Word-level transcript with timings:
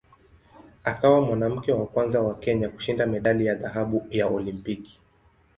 Akawa 0.83 1.21
mwanamke 1.21 1.71
wa 1.71 1.85
kwanza 1.87 2.21
wa 2.21 2.35
Kenya 2.39 2.69
kushinda 2.69 3.05
medali 3.05 3.45
ya 3.45 3.55
dhahabu 3.55 4.07
ya 4.11 4.27
Olimpiki. 4.27 4.99